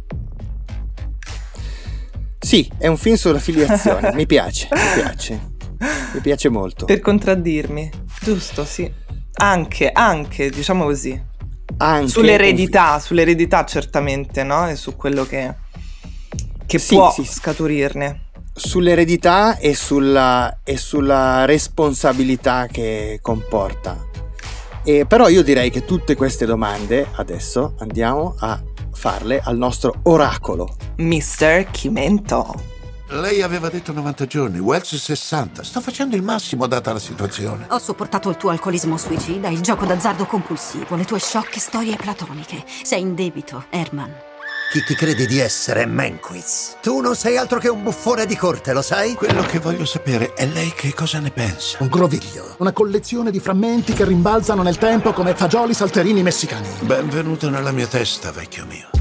Sì, 2.41 2.69
è 2.77 2.89
un 2.89 2.97
film 2.97 3.15
sulla 3.15 3.39
filiazione, 3.39 4.11
mi 4.15 4.27
piace, 4.27 4.69
mi 4.73 5.03
piace. 5.03 5.41
Mi 6.13 6.21
piace 6.21 6.49
molto. 6.49 6.87
Per 6.87 6.99
contraddirmi, 6.99 7.89
giusto, 8.21 8.65
sì. 8.65 8.93
Anche, 9.35 9.91
anche, 9.93 10.51
diciamo 10.51 10.85
così. 10.85 11.29
Anche 11.77 12.09
sull'eredità, 12.09 12.99
sull'eredità 12.99 13.65
certamente, 13.65 14.43
no? 14.43 14.69
E 14.69 14.75
su 14.75 14.97
quello 14.97 15.25
che 15.25 15.55
che 16.71 16.79
sì, 16.79 16.95
può 16.95 17.11
sì, 17.11 17.25
scaturirne. 17.25 18.29
Sull'eredità 18.55 19.59
e 19.59 19.75
sulla, 19.75 20.61
e 20.63 20.77
sulla 20.77 21.45
responsabilità 21.45 22.69
che 22.71 23.19
comporta. 23.21 24.07
E 24.85 25.05
però 25.05 25.29
io 25.29 25.43
direi 25.43 25.71
che 25.71 25.85
tutte 25.85 26.15
queste 26.15 26.47
domande 26.47 27.09
adesso 27.17 27.75
andiamo 27.81 28.37
a 28.39 28.63
farle 28.93 29.41
al 29.43 29.57
nostro 29.57 29.97
oracolo. 30.05 30.77
Mr. 30.99 31.71
Chimento. 31.73 32.55
Lei 33.09 33.43
aveva 33.43 33.69
detto 33.69 33.93
90 33.93 34.27
giorni, 34.27 34.61
Wells 34.61 34.95
60. 34.95 35.65
Sto 35.65 35.81
facendo 35.81 36.15
il 36.15 36.23
massimo 36.23 36.69
data 36.69 36.93
la 36.93 37.01
situazione. 37.01 37.67
Ho 37.71 37.79
sopportato 37.79 38.31
il 38.31 38.37
tuo 38.37 38.51
alcolismo 38.51 38.97
suicida, 38.97 39.49
il 39.49 39.61
gioco 39.61 39.87
d'azzardo 39.87 40.25
compulsivo, 40.25 40.95
le 40.95 41.05
tue 41.05 41.19
sciocche 41.19 41.59
storie 41.59 41.97
platoniche. 41.97 42.63
Sei 42.85 43.01
in 43.01 43.17
debito, 43.17 43.65
Herman. 43.71 44.29
Chi 44.71 44.85
ti 44.85 44.95
credi 44.95 45.27
di 45.27 45.41
essere, 45.41 45.85
Manquiz? 45.85 46.77
Tu 46.81 47.01
non 47.01 47.17
sei 47.17 47.37
altro 47.37 47.59
che 47.59 47.67
un 47.67 47.83
buffone 47.83 48.25
di 48.25 48.37
corte, 48.37 48.73
lo 48.73 48.83
sai? 48.83 49.15
Quello 49.15 49.43
che 49.43 49.59
voglio 49.59 49.85
sapere 49.85 50.33
è 50.35 50.47
lei 50.47 50.73
che 50.73 50.95
cosa 50.95 51.19
ne 51.19 51.33
pensa. 51.33 51.79
Un 51.81 51.89
groviglio. 51.89 52.55
Una 52.59 52.71
collezione 52.71 53.33
di 53.33 53.41
frammenti 53.41 53.95
che 53.95 54.05
rimbalzano 54.05 54.63
nel 54.63 54.79
tempo 54.79 55.13
come 55.13 55.35
fagioli 55.35 55.75
salterini 55.75 56.23
messicani. 56.23 56.69
Benvenuto 56.83 57.51
nella 57.51 57.73
mia 57.73 57.89
testa, 57.89 58.31
vecchio 58.31 58.65
mio. 58.67 59.00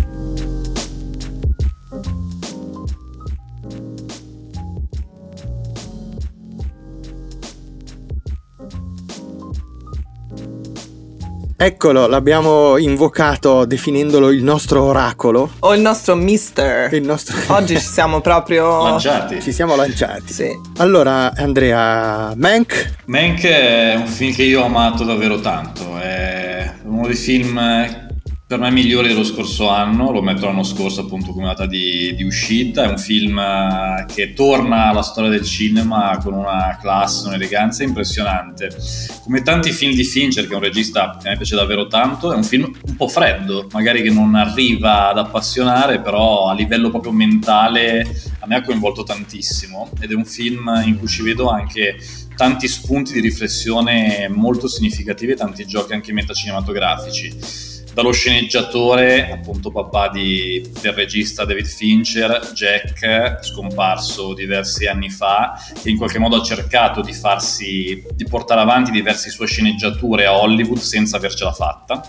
Eccolo, 11.61 12.07
l'abbiamo 12.07 12.77
invocato 12.77 13.65
definendolo 13.65 14.31
il 14.31 14.41
nostro 14.41 14.81
oracolo. 14.83 15.51
O 15.59 15.75
il 15.75 15.81
nostro 15.81 16.15
mister. 16.15 16.93
Il 16.93 17.03
nostro... 17.03 17.35
Oggi 17.47 17.77
ci 17.77 17.85
siamo 17.85 18.21
proprio... 18.21 18.81
Lanciati. 18.83 19.41
Ci 19.41 19.51
siamo 19.51 19.75
lanciati. 19.75 20.31
Sì. 20.31 20.57
Allora, 20.77 21.33
Andrea, 21.35 22.31
Mank? 22.37 22.93
Mank 23.07 23.45
è 23.45 23.95
un 23.97 24.07
film 24.07 24.33
che 24.33 24.43
io 24.43 24.61
ho 24.61 24.65
amato 24.67 25.03
davvero 25.03 25.41
tanto. 25.41 25.97
È 25.97 26.75
uno 26.85 27.05
dei 27.07 27.15
film 27.17 28.07
per 28.49 28.57
me 28.57 28.71
migliore 28.71 29.09
dello 29.09 29.23
scorso 29.23 29.69
anno, 29.69 30.11
lo 30.11 30.23
metto 30.23 30.47
l'anno 30.47 30.63
scorso 30.63 31.01
appunto 31.01 31.33
come 31.33 31.45
data 31.45 31.67
di, 31.67 32.15
di, 32.15 32.23
uscita, 32.23 32.83
è 32.83 32.87
un 32.87 32.97
film 32.97 33.37
eh, 33.37 34.05
che 34.11 34.33
torna 34.33 34.85
alla 34.85 35.03
storia 35.03 35.29
del 35.29 35.43
cinema 35.43 36.17
con 36.19 36.33
una 36.33 36.75
classe, 36.81 37.27
un'eleganza 37.27 37.83
impressionante. 37.83 38.75
Come 39.21 39.43
tanti 39.43 39.69
film 39.69 39.93
di 39.93 40.03
Fincher, 40.03 40.47
che 40.47 40.53
è 40.53 40.55
un 40.55 40.63
regista 40.63 41.15
che 41.21 41.29
me 41.29 41.37
piace 41.37 41.55
davvero 41.55 41.85
tanto, 41.85 42.33
è 42.33 42.35
un 42.35 42.43
film 42.43 42.63
un 42.63 42.95
po' 42.95 43.07
freddo, 43.07 43.67
magari 43.71 44.01
che 44.01 44.09
non 44.09 44.33
arriva 44.33 45.09
ad 45.09 45.19
appassionare, 45.19 46.01
però 46.01 46.47
a 46.47 46.55
livello 46.55 46.89
proprio 46.89 47.11
mentale 47.11 48.03
a 48.39 48.47
me 48.47 48.55
ha 48.55 48.63
coinvolto 48.63 49.03
tantissimo. 49.03 49.91
Ed 50.01 50.09
è 50.09 50.15
un 50.15 50.25
film 50.25 50.81
in 50.85 50.97
cui 50.97 51.07
ci 51.07 51.21
vedo 51.21 51.51
anche 51.51 51.97
tanti 52.35 52.67
spunti 52.67 53.13
di 53.13 53.19
riflessione 53.19 54.27
molto 54.27 54.67
significativi 54.67 55.33
e 55.33 55.35
tanti 55.35 55.67
giochi 55.67 55.93
anche 55.93 56.11
metacinematografici 56.13 57.68
dallo 57.93 58.11
sceneggiatore, 58.11 59.31
appunto 59.31 59.71
papà 59.71 60.09
di, 60.09 60.69
del 60.81 60.93
regista 60.93 61.45
David 61.45 61.65
Fincher, 61.65 62.51
Jack, 62.53 63.39
scomparso 63.43 64.33
diversi 64.33 64.85
anni 64.85 65.09
fa, 65.09 65.57
che 65.81 65.89
in 65.89 65.97
qualche 65.97 66.19
modo 66.19 66.37
ha 66.37 66.43
cercato 66.43 67.01
di 67.01 67.13
farsi, 67.13 68.03
di 68.13 68.25
portare 68.25 68.61
avanti 68.61 68.91
diverse 68.91 69.29
sue 69.29 69.47
sceneggiature 69.47 70.25
a 70.25 70.37
Hollywood 70.37 70.79
senza 70.79 71.17
avercela 71.17 71.51
fatta. 71.51 72.01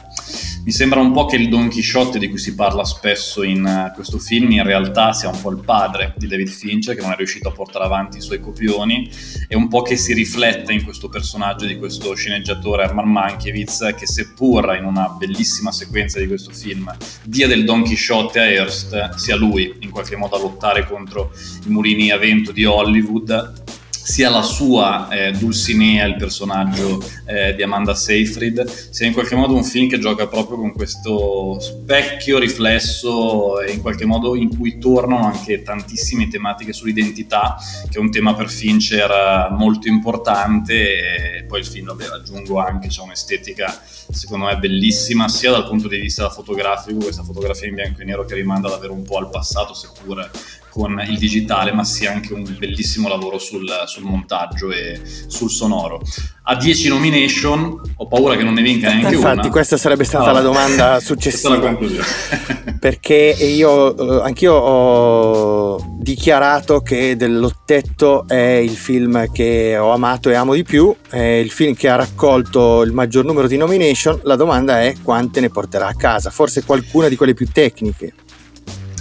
Mi 0.63 0.73
sembra 0.73 1.01
un 1.01 1.13
po' 1.13 1.25
che 1.25 1.37
il 1.37 1.49
Don 1.49 1.71
Quixote 1.71 2.19
di 2.19 2.29
cui 2.29 2.39
si 2.39 2.55
parla 2.55 2.85
spesso 2.85 3.43
in 3.43 3.65
uh, 3.65 3.95
questo 3.95 4.19
film 4.19 4.51
in 4.51 4.63
realtà 4.63 5.13
sia 5.15 5.31
un 5.31 5.41
po' 5.41 5.51
il 5.51 5.63
padre 5.65 6.15
di 6.17 6.27
David 6.27 6.49
Fincher 6.49 6.95
che 6.95 7.01
non 7.01 7.13
è 7.13 7.17
riuscito 7.17 7.49
a 7.49 7.53
portare 7.53 7.87
avanti 7.87 8.19
i 8.19 8.21
suoi 8.21 8.41
copioni 8.41 9.11
e 9.49 9.57
un 9.57 9.69
po' 9.69 9.81
che 9.83 9.97
si 9.97 10.13
riflette 10.13 10.73
in 10.73 10.85
questo 10.85 11.09
personaggio 11.09 11.65
di 11.65 11.79
questo 11.79 12.15
sceneggiatore 12.15 12.85
Herman 12.85 13.11
Mankiewicz 13.11 13.95
che 13.97 14.07
seppur 14.07 14.77
in 14.79 14.85
una 14.85 15.09
bellissima 15.09 15.73
sequenza 15.73 16.19
di 16.19 16.27
questo 16.27 16.53
film 16.53 16.95
dia 17.25 17.47
del 17.47 17.65
Don 17.65 17.83
Quixote 17.83 18.39
a 18.39 18.47
Hearst 18.47 19.15
sia 19.15 19.37
lui 19.37 19.75
in 19.81 19.91
qualche 19.91 20.17
modo 20.17 20.37
a 20.37 20.41
lottare 20.41 20.87
contro 20.87 21.33
i 21.65 21.71
mulini 21.71 22.11
a 22.11 22.19
vento 22.19 22.53
di 22.53 22.65
Hollywood 22.67 23.70
sia 24.11 24.29
la 24.29 24.43
sua 24.43 25.09
eh, 25.09 25.31
Dulcinea, 25.31 26.05
il 26.05 26.17
personaggio 26.17 27.01
eh, 27.27 27.55
di 27.55 27.63
Amanda 27.63 27.95
Seyfried, 27.95 28.65
sia 28.91 29.07
in 29.07 29.13
qualche 29.13 29.37
modo 29.37 29.55
un 29.55 29.63
film 29.63 29.89
che 29.89 30.01
gioca 30.01 30.27
proprio 30.27 30.57
con 30.57 30.73
questo 30.73 31.61
specchio 31.61 32.41
riflesso 32.41 33.61
e 33.61 33.71
in 33.71 33.81
qualche 33.81 34.07
modo 34.07 34.35
in 34.35 34.57
cui 34.57 34.79
tornano 34.79 35.25
anche 35.25 35.63
tantissime 35.63 36.27
tematiche 36.27 36.73
sull'identità, 36.73 37.57
che 37.89 37.99
è 37.99 38.01
un 38.01 38.11
tema 38.11 38.35
per 38.35 38.51
Fincher 38.51 39.49
molto 39.53 39.87
importante 39.87 41.37
e 41.37 41.45
poi 41.45 41.61
il 41.61 41.67
film, 41.67 41.87
vabbè, 41.87 42.07
aggiungo 42.07 42.59
anche, 42.59 42.89
c'è 42.89 43.03
un'estetica 43.03 43.81
secondo 44.11 44.47
me 44.47 44.59
bellissima, 44.59 45.29
sia 45.29 45.53
dal 45.53 45.69
punto 45.69 45.87
di 45.87 45.99
vista 45.99 46.29
fotografico, 46.31 46.99
questa 46.99 47.23
fotografia 47.23 47.69
in 47.69 47.75
bianco 47.75 48.01
e 48.01 48.05
nero 48.05 48.25
che 48.25 48.35
rimanda 48.35 48.69
davvero 48.69 48.93
un 48.93 49.05
po' 49.05 49.19
al 49.19 49.31
passato, 49.31 49.73
seppur 49.73 50.29
con 50.71 51.03
il 51.07 51.19
digitale, 51.19 51.73
ma 51.73 51.85
sia 51.85 52.13
anche 52.13 52.33
un 52.33 52.45
bellissimo 52.59 53.09
lavoro 53.09 53.39
sul, 53.39 53.69
sul 53.87 54.05
montaggio 54.05 54.71
e 54.71 55.01
sul 55.27 55.51
sonoro. 55.51 56.01
A 56.45 56.57
10 56.57 56.89
nomination, 56.89 57.81
ho 57.97 58.07
paura 58.07 58.37
che 58.37 58.43
non 58.43 58.55
ne 58.55 58.63
vinca 58.63 58.89
neanche 58.89 59.07
Infatti, 59.07 59.23
una. 59.23 59.31
Infatti, 59.33 59.51
questa 59.51 59.77
sarebbe 59.77 60.05
stata 60.05 60.31
ah, 60.31 60.33
la 60.33 60.41
domanda 60.41 61.01
successiva. 61.01 61.59
La 61.59 61.77
perché 62.81 63.15
io, 63.15 64.21
eh, 64.21 64.25
anch'io 64.25 64.55
ho 64.55 65.97
dichiarato 65.99 66.81
che 66.81 67.17
dell'Ottetto 67.17 68.27
è 68.27 68.35
il 68.35 68.77
film 68.77 69.31
che 69.31 69.77
ho 69.77 69.93
amato 69.93 70.31
e 70.31 70.35
amo 70.35 70.55
di 70.55 70.63
più, 70.63 70.95
è 71.09 71.19
il 71.19 71.51
film 71.51 71.75
che 71.75 71.89
ha 71.89 71.97
raccolto 71.97 72.83
il 72.83 72.93
maggior 72.93 73.25
numero 73.25 73.47
di 73.47 73.57
nomination. 73.57 74.19
La 74.23 74.37
domanda 74.37 74.81
è 74.81 74.95
quante 75.03 75.41
ne 75.41 75.51
porterà 75.51 75.89
a 75.89 75.95
casa, 75.95 76.31
forse 76.31 76.65
qualcuna 76.65 77.09
di 77.09 77.17
quelle 77.17 77.35
più 77.35 77.49
tecniche. 77.53 78.15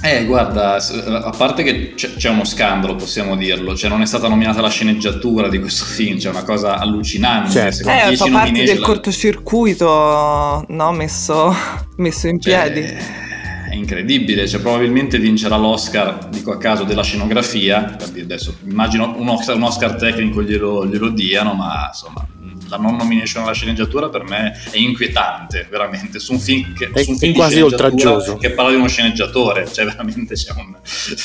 Eh, 0.01 0.25
guarda, 0.25 0.75
a 0.75 1.29
parte 1.31 1.61
che 1.63 1.93
c'è, 1.93 2.29
uno 2.29 2.45
scandalo, 2.45 2.95
possiamo 2.95 3.35
dirlo, 3.35 3.75
cioè 3.75 3.89
non 3.89 4.01
è 4.01 4.05
stata 4.05 4.29
nominata 4.29 4.61
la 4.61 4.69
sceneggiatura 4.69 5.49
di 5.49 5.59
questo 5.59 5.83
film, 5.83 6.17
c'è 6.17 6.29
una 6.29 6.43
cosa 6.43 6.77
allucinante. 6.77 7.51
Certo. 7.51 7.89
Eh, 7.89 8.15
fa 8.15 8.29
parte 8.31 8.63
del 8.63 8.79
la... 8.79 8.85
cortocircuito, 8.85 10.65
no, 10.69 10.91
messo, 10.93 11.53
messo 11.97 12.27
in 12.27 12.39
cioè, 12.39 12.71
piedi. 12.71 12.87
È 13.69 13.75
incredibile, 13.75 14.47
cioè 14.47 14.61
probabilmente 14.61 15.19
vincerà 15.19 15.57
l'Oscar, 15.57 16.29
dico 16.29 16.51
a 16.53 16.57
caso, 16.57 16.85
della 16.85 17.03
scenografia, 17.03 17.97
adesso 18.19 18.55
immagino 18.65 19.15
un 19.17 19.27
Oscar, 19.27 19.57
un 19.57 19.63
Oscar 19.63 19.95
tecnico 19.95 20.41
glielo, 20.41 20.87
glielo 20.87 21.09
diano, 21.09 21.53
ma 21.53 21.87
insomma 21.87 22.25
la 22.69 22.77
non 22.77 22.95
nomination 22.95 23.43
alla 23.43 23.53
sceneggiatura 23.53 24.09
per 24.09 24.23
me 24.23 24.53
è 24.71 24.77
inquietante, 24.77 25.67
veramente, 25.69 26.19
su 26.19 26.33
un 26.33 26.39
film 26.39 26.73
che, 26.73 26.89
è, 26.93 27.03
su 27.03 27.11
un 27.11 27.17
film 27.17 27.33
quasi 27.33 27.61
oltraggioso. 27.61 28.37
Che 28.37 28.51
parla 28.51 28.71
di 28.71 28.77
uno 28.77 28.87
sceneggiatore, 28.87 29.67
cioè 29.71 29.85
veramente 29.85 30.35
c'è 30.35 30.51
un... 30.55 30.73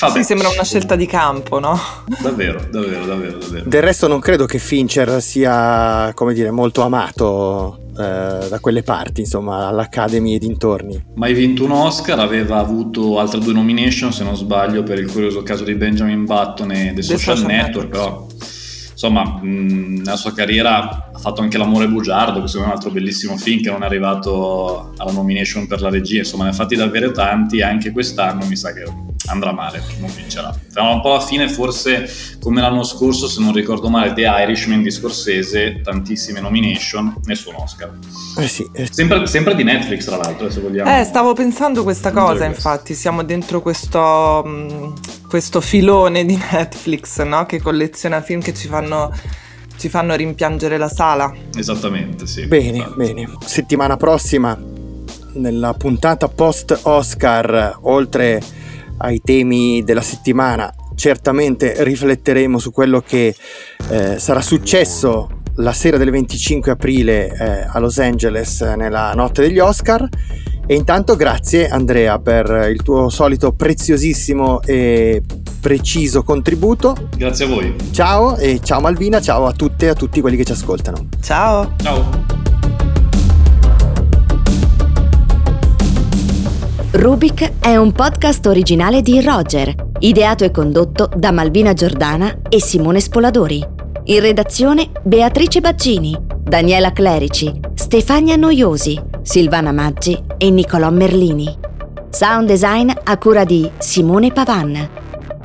Vabbè. 0.01 0.19
Sì, 0.19 0.25
sembra 0.25 0.49
una 0.49 0.65
scelta 0.65 0.97
di 0.97 1.07
campo, 1.07 1.59
no? 1.59 1.79
Davvero, 2.21 2.67
davvero, 2.71 3.05
davvero, 3.05 3.39
davvero. 3.39 3.69
Del 3.69 3.83
resto 3.83 4.09
non 4.09 4.21
credo 4.21 4.47
che 4.47 4.59
Fincher 4.59 5.21
sia, 5.23 6.13
come 6.15 6.35
dire, 6.35 6.51
molto 6.51 6.83
amato 6.83 7.81
eh, 7.91 8.49
da 8.49 8.59
quelle 8.61 8.83
parti, 8.83 9.21
insomma, 9.21 9.69
all'Academy 9.69 10.35
e 10.35 10.39
dintorni. 10.39 11.05
Mai 11.15 11.35
vinto 11.35 11.65
un 11.65 11.73
Oscar, 11.73 12.19
aveva 12.19 12.59
avuto 12.59 13.19
altre 13.19 13.41
due 13.41 13.53
nomination, 13.53 14.13
se 14.13 14.25
non 14.25 14.37
sbaglio, 14.37 14.83
per 14.83 14.99
il 14.99 15.11
curioso 15.11 15.43
caso 15.43 15.65
di 15.65 15.75
Benjamin 15.75 16.25
Button 16.25 16.71
e 16.73 16.87
The, 16.89 16.95
The 16.95 17.03
Social, 17.03 17.37
Social 17.37 17.47
Network, 17.47 17.63
Network, 17.65 17.89
però 17.91 18.27
insomma, 18.95 19.25
mh, 19.25 20.03
nella 20.05 20.17
sua 20.17 20.33
carriera 20.33 21.11
ha 21.13 21.19
fatto 21.19 21.43
anche 21.43 21.59
L'amore 21.59 21.89
bugiardo, 21.89 22.41
che 22.41 22.47
secondo 22.47 22.69
me 22.69 22.73
è 22.73 22.77
un 22.77 22.81
altro 22.81 22.91
bellissimo 22.91 23.37
film 23.37 23.61
che 23.61 23.71
non 23.71 23.83
è 23.83 23.87
arrivato 23.87 24.93
alla 24.97 25.13
nomination 25.13 25.67
per 25.67 25.81
la 25.81 25.91
regia, 25.91 26.19
insomma 26.19 26.45
ne 26.45 26.51
ha 26.51 26.55
fatti 26.55 26.77
davvero 26.77 27.13
tanti, 27.13 27.61
anche 27.61 27.91
quest'anno 27.91 28.47
mi 28.47 28.57
sa 28.57 28.73
che 28.73 28.85
andrà 29.27 29.53
male, 29.53 29.83
non 30.01 30.11
vincerà. 30.15 30.55
Sarà 30.69 30.89
un 30.89 31.01
po' 31.01 31.13
alla 31.15 31.25
fine, 31.25 31.49
forse 31.49 32.09
come 32.41 32.61
l'anno 32.61 32.83
scorso, 32.83 33.27
se 33.27 33.41
non 33.41 33.53
ricordo 33.53 33.89
male, 33.89 34.13
The 34.13 34.23
Irishman 34.23 34.83
di 34.83 34.91
Scorsese, 34.91 35.81
tantissime 35.83 36.41
nomination, 36.41 37.15
nessun 37.25 37.55
Oscar. 37.57 37.93
Eh 38.39 38.49
sì, 38.49 38.69
eh. 38.73 38.89
Sempre, 38.91 39.27
sempre, 39.27 39.55
di 39.55 39.65
Netflix, 39.65 40.05
tra 40.05 40.17
l'altro, 40.17 40.51
se 40.51 40.61
vogliamo. 40.61 40.99
Eh, 40.99 41.05
stavo 41.05 41.33
pensando 41.33 41.83
questa 41.83 42.13
cosa, 42.13 42.45
infatti, 42.45 42.95
siamo 42.95 43.23
dentro 43.25 43.63
questo, 43.63 44.43
mh, 44.45 44.93
questo 45.29 45.61
filone 45.61 46.25
di 46.25 46.37
Netflix, 46.37 47.23
no? 47.23 47.47
Che 47.47 47.61
colleziona 47.61 48.21
film 48.21 48.41
che 48.41 48.55
ci 48.55 48.69
fanno 48.69 49.13
ci 49.77 49.89
fanno 49.89 50.15
rimpiangere 50.15 50.79
la 50.79 50.89
sala. 50.89 51.33
Esattamente, 51.57 52.27
sì. 52.27 52.47
Bene, 52.47 52.79
esatto. 52.79 52.95
bene. 52.95 53.29
Settimana 53.45 53.97
prossima, 53.97 54.59
nella 55.35 55.75
puntata 55.75 56.29
post 56.29 56.79
Oscar, 56.83 57.79
oltre 57.83 58.41
ai 58.99 59.21
temi 59.23 59.83
della 59.83 60.01
settimana, 60.01 60.73
certamente 60.95 61.75
rifletteremo 61.83 62.59
su 62.59 62.71
quello 62.71 63.01
che 63.01 63.35
eh, 63.91 64.19
sarà 64.19 64.41
successo 64.41 65.43
la 65.57 65.73
sera 65.73 65.99
del 65.99 66.11
25 66.11 66.73
aprile 66.73 67.33
eh, 67.33 67.67
a 67.69 67.79
Los 67.79 67.99
Angeles 67.99 68.61
nella 68.61 69.13
notte 69.15 69.43
degli 69.43 69.59
Oscar. 69.59 70.09
E 70.67 70.75
intanto 70.75 71.17
grazie 71.17 71.69
Andrea 71.69 72.19
per 72.19 72.69
il 72.71 72.83
tuo 72.83 73.11
solito 73.11 73.53
preziosissimo 73.53 74.63
e 74.63 75.23
preciso 75.61 76.23
contributo. 76.23 77.09
Grazie 77.17 77.45
a 77.45 77.49
voi. 77.49 77.75
Ciao 77.91 78.37
e 78.37 78.61
ciao 78.63 78.81
Malvina, 78.81 79.21
ciao 79.21 79.47
a 79.47 79.53
tutte 79.53 79.87
e 79.87 79.89
a 79.89 79.95
tutti 79.95 80.21
quelli 80.21 80.37
che 80.37 80.45
ci 80.45 80.53
ascoltano. 80.53 81.09
Ciao. 81.21 81.73
Ciao. 81.83 82.43
Rubik 86.93 87.59
è 87.59 87.77
un 87.77 87.93
podcast 87.93 88.47
originale 88.47 89.03
di 89.03 89.21
Roger, 89.21 89.75
ideato 89.99 90.45
e 90.45 90.51
condotto 90.51 91.11
da 91.15 91.33
Malvina 91.33 91.73
Giordana 91.73 92.39
e 92.49 92.61
Simone 92.61 93.01
Spoladori. 93.01 93.84
In 94.07 94.21
redazione 94.21 94.91
Beatrice 95.03 95.63
Baccini, 95.63 96.15
Daniela 96.43 96.93
Clerici, 96.93 97.59
Stefania 97.73 98.37
Noiosi, 98.37 99.01
Silvana 99.23 99.73
Maggi 99.73 100.23
e 100.37 100.51
Nicolò 100.51 100.91
Merlini. 100.91 101.57
Sound 102.11 102.47
design 102.47 102.91
a 103.03 103.17
cura 103.17 103.45
di 103.45 103.71
Simone 103.79 104.31
Pavan. 104.31 104.91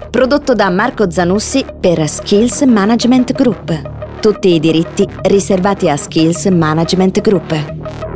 Prodotto 0.09 0.53
da 0.55 0.69
Marco 0.69 1.09
Zanussi 1.09 1.63
per 1.79 2.05
Skills 2.09 2.63
Management 2.63 3.31
Group. 3.31 4.19
Tutti 4.19 4.53
i 4.53 4.59
diritti 4.59 5.07
riservati 5.21 5.87
a 5.87 5.95
Skills 5.95 6.45
Management 6.47 7.21
Group. 7.21 8.08